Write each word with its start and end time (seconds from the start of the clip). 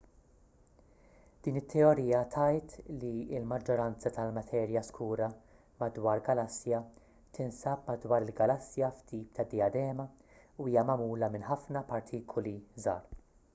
din 1.47 1.57
it-teorija 1.59 2.21
tgħid 2.35 2.85
li 3.03 3.11
l-maġġoranza 3.39 4.11
tal-materja 4.15 4.81
skura 4.87 5.27
madwar 5.83 6.23
galassja 6.29 6.79
tinsab 7.39 7.83
madwar 7.91 8.27
il-galassja 8.29 8.89
f'tip 9.01 9.29
ta' 9.41 9.45
dijadema 9.53 10.07
u 10.31 10.71
hija 10.71 10.87
magħmula 10.93 11.29
minn 11.37 11.47
ħafna 11.51 11.85
partikuli 11.93 12.55
żgħar 12.83 13.25